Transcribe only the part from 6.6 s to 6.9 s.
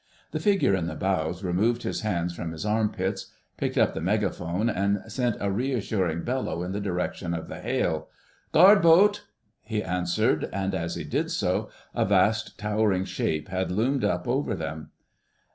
in the